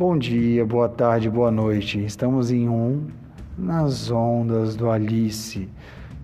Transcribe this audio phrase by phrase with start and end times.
[0.00, 2.02] Bom dia, boa tarde, boa noite.
[2.02, 3.08] Estamos em um
[3.58, 5.68] nas ondas do Alice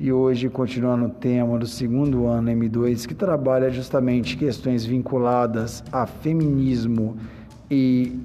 [0.00, 6.06] e hoje continuando o tema do segundo ano M2 que trabalha justamente questões vinculadas a
[6.06, 7.18] feminismo
[7.70, 8.18] e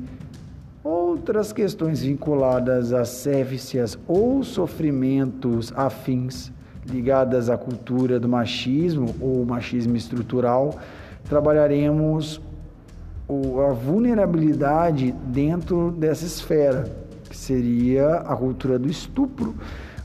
[0.86, 6.50] outras questões vinculadas a serviços ou sofrimentos afins
[6.90, 10.80] ligadas à cultura do machismo ou machismo estrutural,
[11.26, 12.40] trabalharemos
[13.28, 16.92] a vulnerabilidade dentro dessa esfera,
[17.30, 19.56] que seria a cultura do estupro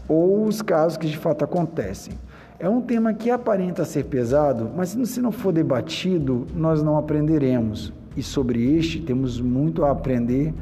[0.08, 2.14] ou os casos que de fato acontecem.
[2.58, 7.92] É um tema que aparenta ser pesado, mas se não for debatido, nós não aprenderemos.
[8.16, 10.54] E sobre este temos muito a aprender,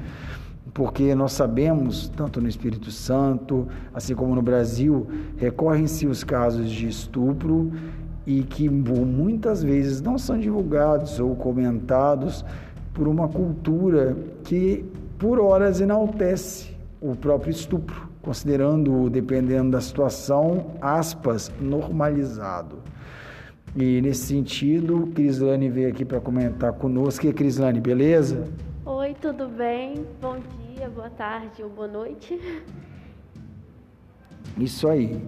[0.72, 6.88] porque nós sabemos, tanto no Espírito Santo, assim como no Brasil, recorrem-se os casos de
[6.88, 7.70] estupro
[8.26, 12.44] e que muitas vezes não são divulgados ou comentados
[12.92, 14.84] por uma cultura que
[15.18, 22.78] por horas enaltece o próprio estupro, considerando, dependendo da situação, aspas, normalizado.
[23.76, 27.26] E nesse sentido, Crislane veio aqui para comentar conosco.
[27.26, 28.44] E Crislane, beleza?
[28.86, 30.06] Oi, tudo bem?
[30.22, 32.40] Bom dia, boa tarde ou boa noite.
[34.56, 35.20] Isso aí.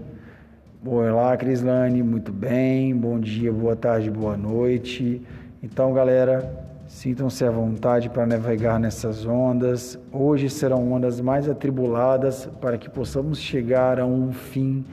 [0.84, 2.94] Olá, Crislane, muito bem.
[2.94, 5.22] Bom dia, boa tarde, boa noite.
[5.62, 6.48] Então, galera,
[6.86, 9.98] sintam-se à vontade para navegar nessas ondas.
[10.12, 14.84] Hoje serão ondas mais atribuladas para que possamos chegar a um fim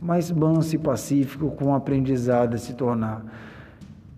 [0.00, 3.24] mais manso e pacífico com o aprendizado a se tornar.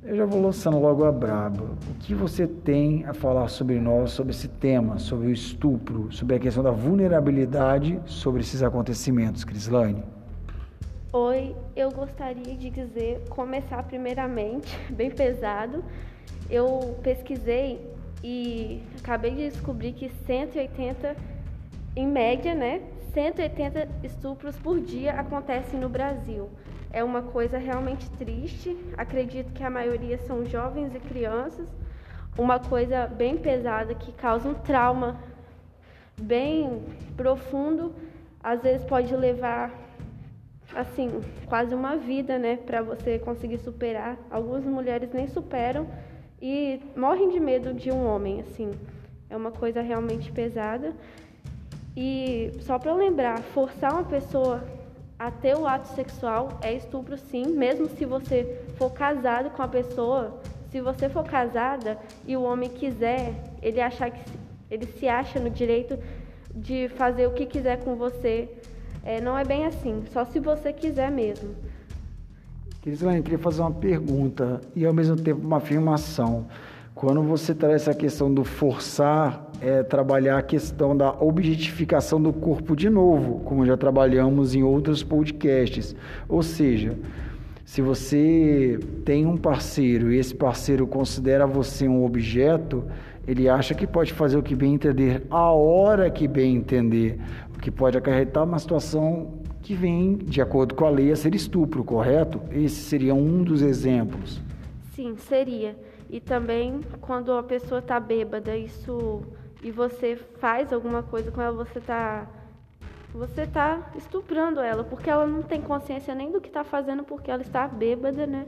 [0.02, 1.64] Eu já vou lançando logo a braba.
[1.64, 6.36] O que você tem a falar sobre nós, sobre esse tema, sobre o estupro, sobre
[6.36, 10.17] a questão da vulnerabilidade, sobre esses acontecimentos, Crislane?
[11.10, 15.82] Oi, eu gostaria de dizer, começar primeiramente, bem pesado.
[16.50, 17.80] Eu pesquisei
[18.22, 21.16] e acabei de descobrir que 180,
[21.96, 22.82] em média, né?
[23.14, 26.50] 180 estupros por dia acontecem no Brasil.
[26.92, 28.76] É uma coisa realmente triste.
[28.94, 31.70] Acredito que a maioria são jovens e crianças.
[32.36, 35.18] Uma coisa bem pesada que causa um trauma
[36.20, 36.82] bem
[37.16, 37.94] profundo.
[38.42, 39.87] Às vezes pode levar
[40.74, 44.16] assim, quase uma vida, né, para você conseguir superar.
[44.30, 45.86] Algumas mulheres nem superam
[46.40, 48.70] e morrem de medo de um homem, assim.
[49.30, 50.92] É uma coisa realmente pesada.
[51.96, 54.62] E só para lembrar, forçar uma pessoa
[55.18, 59.68] a ter o ato sexual é estupro sim, mesmo se você for casado com a
[59.68, 60.40] pessoa,
[60.70, 64.20] se você for casada e o homem quiser, ele achar que
[64.70, 65.98] ele se acha no direito
[66.54, 68.48] de fazer o que quiser com você,
[69.08, 71.48] é, não é bem assim, só se você quiser mesmo.
[72.82, 76.46] Crislane, queria fazer uma pergunta e ao mesmo tempo uma afirmação.
[76.94, 82.76] Quando você traz essa questão do forçar, é trabalhar a questão da objetificação do corpo
[82.76, 85.96] de novo, como já trabalhamos em outros podcasts.
[86.28, 86.94] Ou seja,
[87.64, 92.84] se você tem um parceiro e esse parceiro considera você um objeto,
[93.26, 97.18] ele acha que pode fazer o que bem entender a hora que bem entender
[97.60, 101.84] que pode acarretar uma situação que vem, de acordo com a lei, a ser estupro,
[101.84, 102.40] correto?
[102.50, 104.40] Esse seria um dos exemplos.
[104.94, 105.76] Sim, seria.
[106.10, 109.22] E também quando a pessoa está bêbada, isso
[109.62, 112.26] e você faz alguma coisa com ela, você está
[113.12, 117.30] você tá estuprando ela, porque ela não tem consciência nem do que está fazendo, porque
[117.30, 118.46] ela está bêbada, né?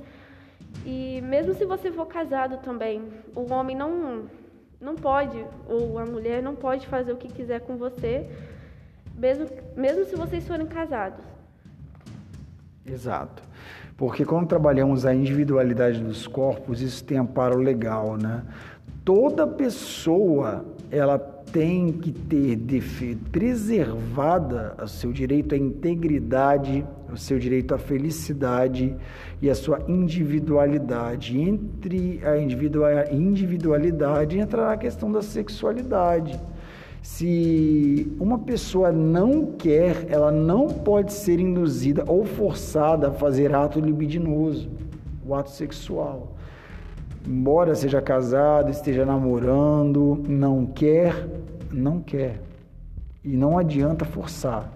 [0.85, 3.03] E mesmo se você for casado também,
[3.35, 4.25] o homem não
[4.81, 8.31] não pode ou a mulher não pode fazer o que quiser com você,
[9.17, 11.25] mesmo, mesmo se vocês forem casados.
[12.85, 13.43] Exato.
[13.97, 18.43] Porque quando trabalhamos a individualidade dos corpos, isso tem amparo legal, né?
[19.05, 22.59] Toda pessoa, ela tem que ter
[23.31, 28.97] preservada o seu direito à integridade, o seu direito à felicidade
[29.43, 31.39] e a sua individualidade.
[31.39, 32.39] Entre a
[33.13, 36.41] individualidade entra a questão da sexualidade.
[37.03, 43.81] Se uma pessoa não quer, ela não pode ser induzida ou forçada a fazer ato
[43.81, 44.71] libidinoso,
[45.25, 46.37] o ato sexual.
[47.27, 51.27] Embora seja casado, esteja namorando, não quer,
[51.71, 52.41] não quer.
[53.25, 54.73] E não adianta forçar.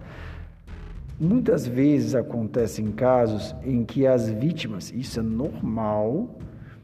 [1.19, 6.37] Muitas vezes acontecem casos em que as vítimas, isso é normal,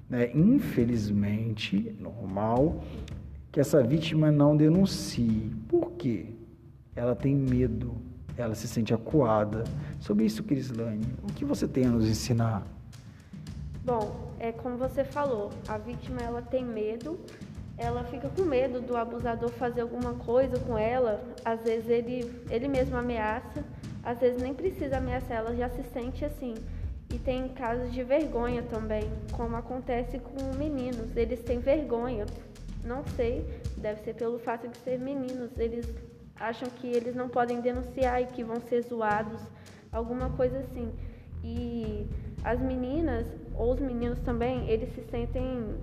[0.09, 0.31] né?
[0.33, 2.81] infelizmente, normal,
[3.51, 5.51] que essa vítima não denuncie.
[5.67, 6.27] Por quê?
[6.95, 7.95] Ela tem medo,
[8.37, 9.63] ela se sente acuada.
[9.99, 12.65] Sobre isso, Crislane, o que você tem a nos ensinar?
[13.83, 17.19] Bom, é como você falou, a vítima ela tem medo,
[17.77, 21.23] ela fica com medo do abusador fazer alguma coisa com ela.
[21.43, 23.63] Às vezes ele, ele mesmo ameaça,
[24.03, 26.53] às vezes nem precisa ameaçar, ela já se sente assim.
[27.13, 31.17] E tem casos de vergonha também, como acontece com meninos.
[31.17, 32.25] Eles têm vergonha.
[32.83, 33.45] Não sei,
[33.77, 35.57] deve ser pelo fato de ser meninos.
[35.57, 35.87] Eles
[36.35, 39.41] acham que eles não podem denunciar e que vão ser zoados,
[39.91, 40.91] alguma coisa assim.
[41.43, 42.07] E
[42.43, 45.75] as meninas, ou os meninos também, eles se sentem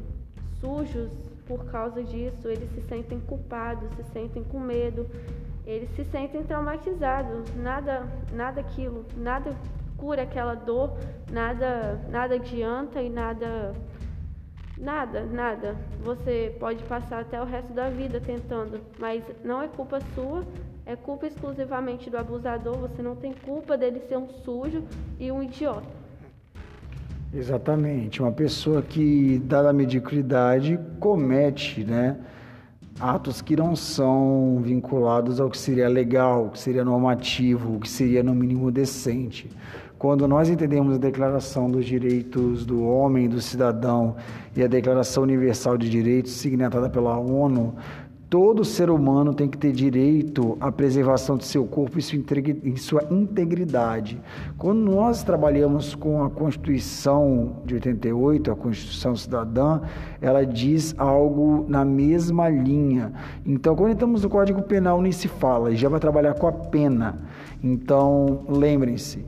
[0.61, 1.11] sujos
[1.47, 5.09] por causa disso, eles se sentem culpados, se sentem com medo,
[5.65, 7.55] eles se sentem traumatizados.
[7.57, 9.51] Nada, nada aquilo, nada
[9.97, 10.97] cura aquela dor,
[11.31, 13.75] nada, nada adianta e nada,
[14.81, 15.77] nada, nada.
[16.03, 20.45] Você pode passar até o resto da vida tentando, mas não é culpa sua,
[20.87, 22.77] é culpa exclusivamente do abusador.
[22.79, 24.85] Você não tem culpa dele ser um sujo
[25.19, 25.99] e um idiota.
[27.33, 32.17] Exatamente, uma pessoa que, dada a mediocridade, comete, né?
[33.01, 37.89] atos que não são vinculados ao que seria legal, o que seria normativo, o que
[37.89, 39.49] seria no mínimo decente.
[39.99, 44.15] Quando nós entendemos a Declaração dos Direitos do Homem do Cidadão
[44.55, 47.75] e a Declaração Universal de Direitos, signatada pela ONU,
[48.31, 54.21] todo ser humano tem que ter direito à preservação de seu corpo e sua integridade.
[54.57, 59.81] Quando nós trabalhamos com a Constituição de 88, a Constituição Cidadã,
[60.21, 63.13] ela diz algo na mesma linha.
[63.45, 67.19] Então, quando estamos no Código Penal, nem se fala, já vai trabalhar com a pena.
[67.61, 69.27] Então, lembrem-se,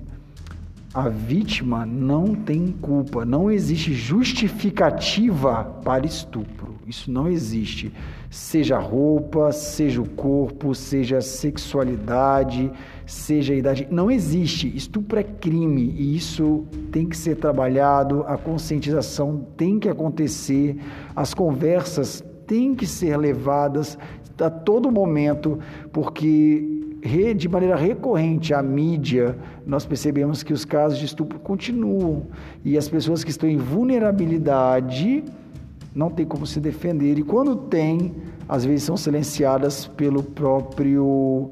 [0.92, 6.74] a vítima não tem culpa, não existe justificativa para estupro.
[6.84, 7.92] Isso não existe.
[8.28, 12.72] Seja roupa, seja o corpo, seja sexualidade,
[13.06, 13.86] seja a idade.
[13.88, 14.74] Não existe.
[14.76, 20.76] Estupro é crime e isso tem que ser trabalhado, a conscientização tem que acontecer,
[21.14, 23.96] as conversas têm que ser levadas
[24.40, 25.60] a todo momento,
[25.92, 26.79] porque
[27.36, 29.36] de maneira recorrente a mídia,
[29.66, 32.26] nós percebemos que os casos de estupro continuam
[32.64, 35.24] e as pessoas que estão em vulnerabilidade
[35.94, 38.14] não têm como se defender e quando tem,
[38.48, 41.50] às vezes são silenciadas pelo próprio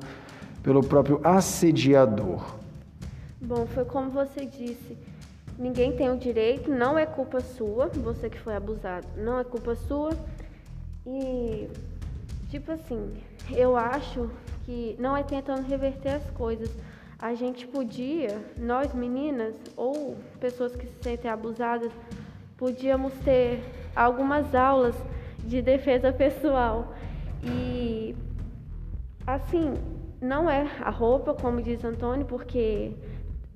[0.62, 2.56] pelo próprio assediador.
[3.40, 4.98] Bom, foi como você disse,
[5.58, 9.74] ninguém tem o direito, não é culpa sua, você que foi abusado, não é culpa
[9.74, 10.10] sua.
[11.06, 11.68] E
[12.48, 13.14] tipo assim,
[13.50, 14.30] eu acho
[14.64, 16.70] que não é tentando reverter as coisas.
[17.18, 21.92] A gente podia, nós meninas ou pessoas que se sentem abusadas,
[22.56, 23.60] podíamos ter
[23.94, 24.94] algumas aulas
[25.44, 26.94] de defesa pessoal.
[27.42, 28.14] E
[29.26, 29.74] assim,
[30.20, 32.92] não é a roupa, como diz Antônio, porque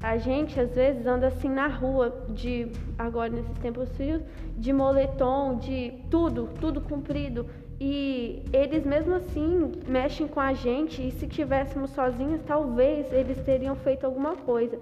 [0.02, 2.68] a gente às vezes anda assim na rua de
[2.98, 4.22] agora nesses tempos frios,
[4.56, 7.46] de moletom, de tudo, tudo comprido,
[7.84, 13.74] e eles mesmo assim mexem com a gente e se tivéssemos sozinhos, talvez eles teriam
[13.74, 14.78] feito alguma coisa.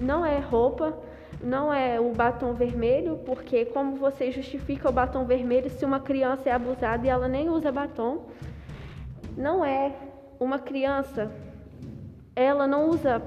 [0.00, 0.92] Não é roupa,
[1.40, 6.48] não é o batom vermelho, porque como você justifica o batom vermelho se uma criança
[6.48, 8.26] é abusada e ela nem usa batom?
[9.36, 9.92] Não é
[10.40, 11.30] uma criança,
[12.34, 13.22] ela não usa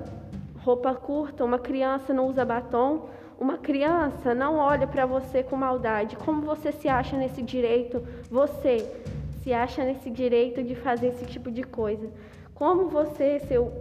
[0.58, 3.08] roupa curta, uma criança não usa batom.
[3.40, 6.16] Uma criança não olha para você com maldade.
[6.16, 8.02] Como você se acha nesse direito?
[8.34, 8.90] Você
[9.44, 12.10] se acha nesse direito de fazer esse tipo de coisa?
[12.56, 13.72] Como você, seu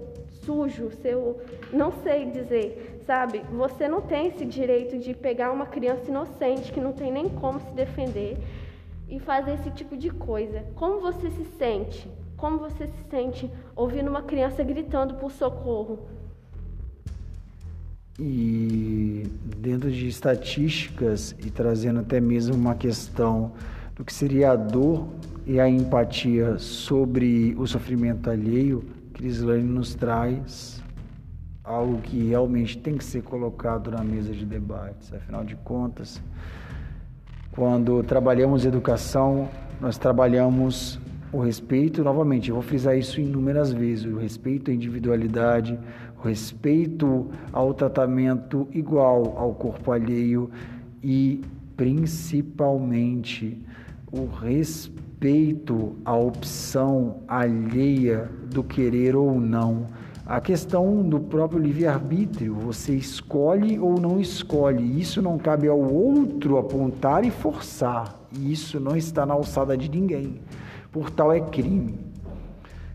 [0.45, 1.41] sujo, seu.
[1.73, 3.41] não sei dizer, sabe?
[3.51, 7.61] Você não tem esse direito de pegar uma criança inocente que não tem nem como
[7.61, 8.37] se defender
[9.09, 10.63] e fazer esse tipo de coisa.
[10.75, 12.07] Como você se sente?
[12.37, 15.99] Como você se sente ouvindo uma criança gritando por socorro?
[18.19, 23.53] E dentro de estatísticas e trazendo até mesmo uma questão
[23.95, 25.07] do que seria a dor
[25.47, 30.83] e a empatia sobre o sofrimento alheio, Crislane nos traz
[31.63, 35.13] algo que realmente tem que ser colocado na mesa de debates.
[35.13, 36.21] Afinal de contas,
[37.53, 39.49] quando trabalhamos educação,
[39.81, 40.99] nós trabalhamos
[41.33, 45.79] o respeito, novamente, eu vou frisar isso inúmeras vezes, o respeito à individualidade,
[46.23, 50.51] o respeito ao tratamento igual ao corpo alheio
[51.03, 51.41] e
[51.75, 53.59] principalmente
[54.13, 59.87] o respeito à opção alheia do querer ou não.
[60.27, 65.01] A questão do próprio livre-arbítrio, você escolhe ou não escolhe.
[65.01, 68.21] Isso não cabe ao outro apontar e forçar.
[68.39, 70.41] Isso não está na alçada de ninguém.
[70.93, 71.99] Por tal é crime.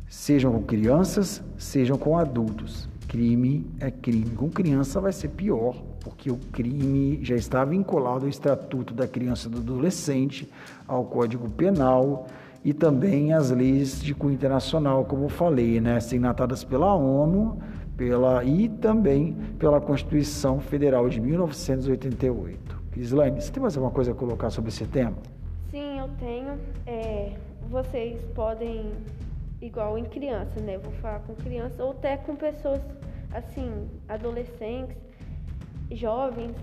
[0.07, 2.87] Sejam com crianças, sejam com adultos.
[3.07, 4.29] Crime é crime.
[4.29, 5.75] Com criança vai ser pior,
[6.07, 10.49] porque o crime já está vinculado ao Estatuto da Criança e do Adolescente,
[10.87, 12.27] ao Código Penal
[12.63, 17.61] e também às leis de cunho internacional, como falei, né, assinatadas pela ONU
[17.97, 22.77] pela, e também pela Constituição Federal de 1988.
[22.95, 25.17] Islane, você tem mais alguma coisa a colocar sobre esse tema?
[25.69, 26.57] Sim, eu tenho.
[26.85, 27.33] É,
[27.69, 28.91] vocês podem,
[29.61, 30.77] igual em criança, né?
[30.77, 32.81] Vou falar com criança, ou até com pessoas,
[33.31, 35.06] assim, adolescentes,
[35.91, 36.55] jovens.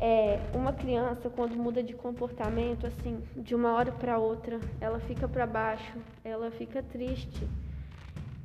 [0.00, 5.26] É, uma criança, quando muda de comportamento, assim, de uma hora para outra, ela fica
[5.26, 7.48] para baixo, ela fica triste,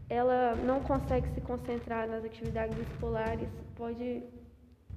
[0.09, 4.23] ela não consegue se concentrar nas atividades escolares, pode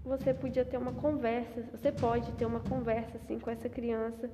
[0.04, 4.28] você podia ter uma conversa, você pode ter uma conversa assim com essa criança,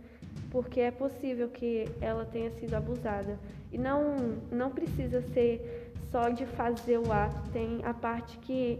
[0.50, 3.38] porque é possível que ela tenha sido abusada.
[3.70, 4.16] E não
[4.50, 8.78] não precisa ser só de fazer o ato, tem a parte que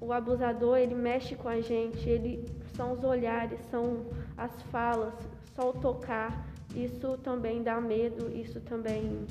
[0.00, 5.14] o abusador, ele mexe com a gente, ele são os olhares, são as falas,
[5.54, 6.46] só o tocar.
[6.74, 9.26] Isso também dá medo, isso também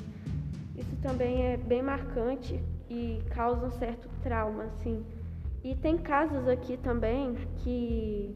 [0.76, 5.04] isso também é bem marcante e causa um certo trauma, assim.
[5.62, 8.34] E tem casos aqui também que,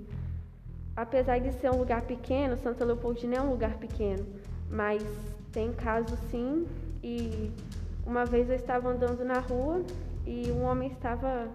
[0.95, 4.27] apesar de ser um lugar pequeno, Santa Leopoldina é um lugar pequeno,
[4.71, 5.03] mas
[5.53, 6.67] tem casos sim.
[7.03, 7.51] E
[8.07, 9.83] uma vez eu estava andando na rua
[10.27, 11.49] e um homem estava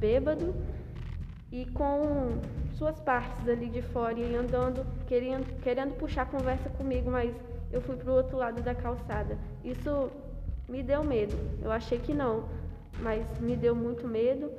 [0.00, 0.54] bêbado
[1.52, 2.40] e com
[2.76, 7.34] suas partes ali de fora e andando, querendo, querendo puxar conversa comigo, mas
[7.70, 9.36] eu fui para o outro lado da calçada.
[9.62, 10.10] Isso
[10.68, 11.36] me deu medo.
[11.62, 12.48] Eu achei que não,
[13.00, 14.50] mas me deu muito medo.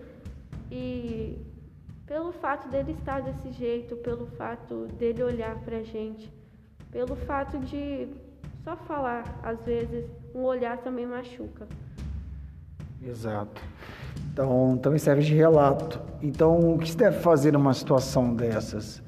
[0.70, 1.38] E
[2.06, 6.32] pelo fato dele estar desse jeito, pelo fato dele olhar pra gente,
[6.92, 8.08] pelo fato de
[8.64, 10.06] só falar, às vezes,
[10.36, 11.68] um olhar também machuca.
[13.02, 13.62] Exato.
[14.34, 16.00] Então, também serve de relato.
[16.24, 19.04] Então, o que se deve fazer numa situação dessas?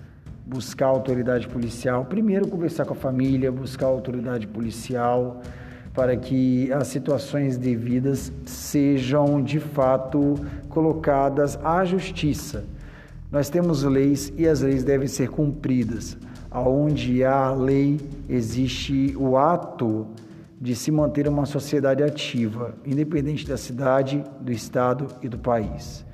[0.45, 2.03] Buscar a autoridade policial.
[2.03, 5.41] Primeiro, conversar com a família, buscar a autoridade policial
[5.93, 10.35] para que as situações devidas sejam de fato
[10.67, 12.65] colocadas à justiça.
[13.31, 16.17] Nós temos leis e as leis devem ser cumpridas.
[16.51, 20.05] Aonde há lei, existe o ato
[20.63, 26.05] de se manter uma sociedade ativa, independente da cidade, do estado e do país.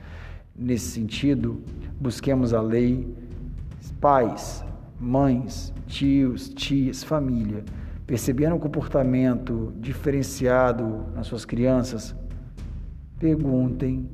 [0.56, 1.62] Nesse sentido,
[2.02, 3.16] busquemos a lei,
[4.02, 4.66] pais,
[5.00, 7.64] mães, tios, tias, família
[8.08, 12.16] percebendo um comportamento diferenciado nas suas crianças,
[13.20, 14.10] perguntem,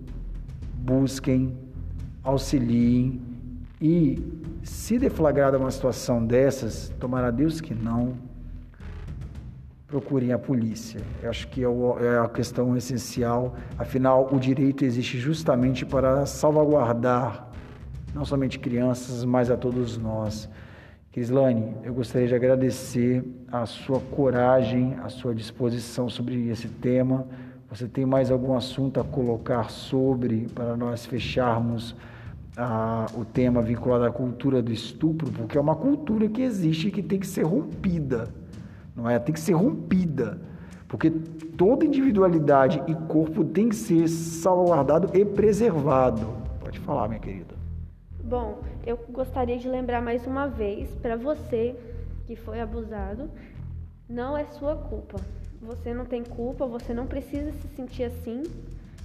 [0.74, 1.58] busquem,
[2.22, 3.22] auxiliem
[3.80, 4.22] e,
[4.63, 8.15] se deflagrada uma situação dessas, tomara Deus que não,
[9.88, 11.00] procurem a polícia.
[11.22, 17.50] Eu acho que é, é a questão essencial, afinal, o direito existe justamente para salvaguardar
[18.13, 20.50] não somente crianças, mas a todos nós.
[21.12, 27.27] Crislane, eu gostaria de agradecer a sua coragem, a sua disposição sobre esse tema.
[27.70, 31.96] Você tem mais algum assunto a colocar sobre para nós fecharmos
[32.58, 35.30] ah, o tema vinculado à cultura do estupro?
[35.32, 38.30] Porque é uma cultura que existe e que tem que ser rompida,
[38.96, 39.20] não é?
[39.20, 40.40] Tem que ser rompida,
[40.88, 46.28] porque toda individualidade e corpo tem que ser salvaguardado e preservado.
[46.60, 47.56] Pode falar, minha querida.
[48.24, 51.75] Bom, eu gostaria de lembrar mais uma vez para você
[52.25, 53.30] que foi abusado,
[54.10, 55.20] não é sua culpa.
[55.62, 58.44] Você não tem culpa, você não precisa se sentir assim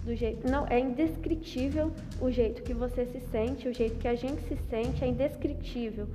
[0.04, 4.14] do jeito, não, é indescritível o jeito que você se sente, o jeito que a
[4.14, 6.06] gente se sente é indescritível.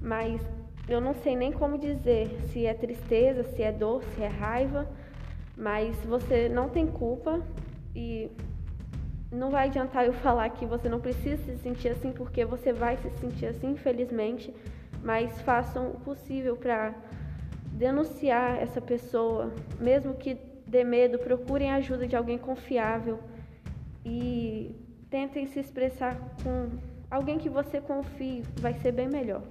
[0.00, 0.40] Mas
[0.88, 4.88] eu não sei nem como dizer se é tristeza, se é dor, se é raiva,
[5.56, 7.42] mas você não tem culpa
[7.94, 8.30] e
[9.30, 12.96] não vai adiantar eu falar que você não precisa se sentir assim, porque você vai
[12.96, 14.54] se sentir assim, infelizmente,
[15.02, 16.94] mas façam o possível para
[17.72, 23.20] denunciar essa pessoa, mesmo que dê medo, procurem a ajuda de alguém confiável
[24.04, 24.74] e
[25.10, 26.68] tentem se expressar com
[27.10, 29.42] alguém que você confie, vai ser bem melhor.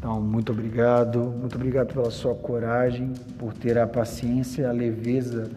[0.00, 5.50] Então, muito obrigado, muito obrigado pela sua coragem, por ter a paciência, a leveza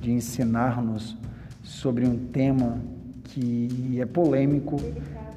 [0.00, 1.18] de ensinar-nos
[1.62, 2.80] sobre um tema
[3.24, 5.36] que é polêmico, delicado.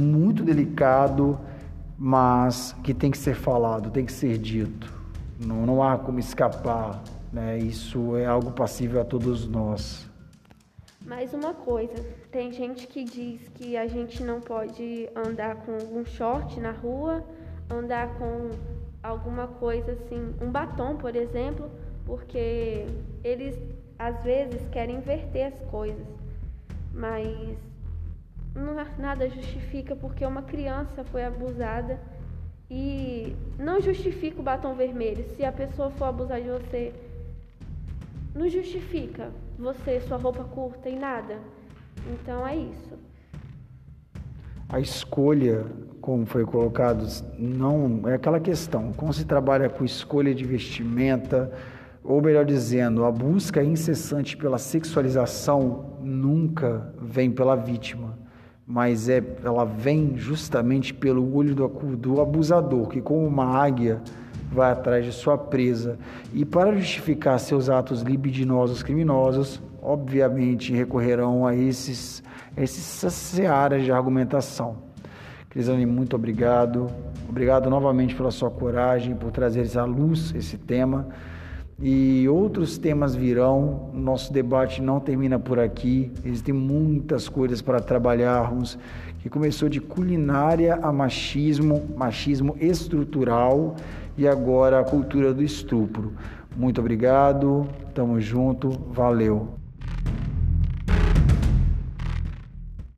[0.00, 1.38] muito delicado,
[1.96, 4.92] mas que tem que ser falado, tem que ser dito.
[5.38, 7.00] Não, não há como escapar,
[7.32, 7.58] né?
[7.58, 10.10] Isso é algo passível a todos nós.
[11.06, 11.94] Mais uma coisa,
[12.32, 17.24] tem gente que diz que a gente não pode andar com um short na rua,
[17.70, 18.50] andar com
[19.02, 21.70] alguma coisa assim, um batom, por exemplo,
[22.04, 22.86] porque
[23.22, 23.56] eles
[23.98, 26.06] às vezes querem inverter as coisas,
[26.92, 27.56] mas
[28.54, 32.00] não, nada justifica porque uma criança foi abusada
[32.70, 35.24] e não justifica o batom vermelho.
[35.36, 36.92] Se a pessoa for abusar de você,
[38.34, 41.38] não justifica você, sua roupa curta e nada.
[42.12, 42.98] Então é isso.
[44.72, 45.64] A escolha,
[46.00, 47.04] como foi colocado,
[47.36, 48.92] não é aquela questão.
[48.92, 51.50] Como se trabalha com escolha de vestimenta,
[52.04, 58.16] ou melhor dizendo, a busca incessante pela sexualização nunca vem pela vítima,
[58.64, 64.00] mas é, ela vem justamente pelo olho do, do abusador, que como uma águia
[64.52, 65.98] vai atrás de sua presa.
[66.32, 72.22] E para justificar seus atos libidinosos criminosos, obviamente recorrerão a esses,
[72.56, 74.76] essas searas de argumentação.
[75.48, 76.88] Crisane, muito obrigado.
[77.28, 81.08] Obrigado novamente pela sua coragem, por trazer à luz esse tema
[81.82, 83.90] e outros temas virão.
[83.94, 86.12] Nosso debate não termina por aqui.
[86.24, 88.78] Existem muitas coisas para trabalharmos.
[89.20, 93.76] Que começou de culinária a machismo, machismo estrutural
[94.16, 96.12] e agora a cultura do estupro.
[96.56, 97.66] Muito obrigado.
[97.94, 98.70] Tamo junto.
[98.92, 99.59] Valeu.